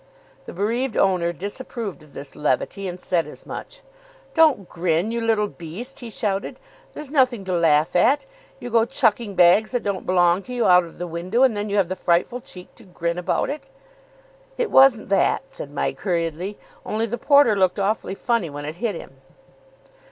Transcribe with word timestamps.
The 0.45 0.51
bereaved 0.53 0.97
owner 0.97 1.31
disapproved 1.31 2.01
of 2.01 2.13
this 2.13 2.35
levity; 2.35 2.87
and 2.87 2.99
said 2.99 3.27
as 3.27 3.45
much. 3.45 3.83
"Don't 4.33 4.67
grin, 4.67 5.11
you 5.11 5.21
little 5.21 5.45
beast," 5.47 5.99
he 5.99 6.09
shouted. 6.09 6.59
"There's 6.95 7.11
nothing 7.11 7.45
to 7.45 7.53
laugh 7.53 7.95
at. 7.95 8.25
You 8.59 8.71
go 8.71 8.85
chucking 8.85 9.35
bags 9.35 9.69
that 9.73 9.83
don't 9.83 10.07
belong 10.07 10.41
to 10.45 10.53
you 10.55 10.65
out 10.65 10.85
of 10.85 10.97
the 10.97 11.05
window, 11.05 11.43
and 11.43 11.55
then 11.55 11.69
you 11.69 11.77
have 11.77 11.87
the 11.87 11.95
frightful 11.95 12.41
cheek 12.41 12.73
to 12.77 12.83
grin 12.83 13.19
about 13.19 13.51
it." 13.51 13.69
"It 14.57 14.71
wasn't 14.71 15.09
that," 15.09 15.43
said 15.49 15.69
Mike 15.69 15.99
hurriedly. 15.99 16.57
"Only 16.83 17.05
the 17.05 17.19
porter 17.19 17.55
looked 17.55 17.77
awfully 17.79 18.15
funny 18.15 18.49
when 18.49 18.65
it 18.65 18.77
hit 18.77 18.95
him." 18.95 19.21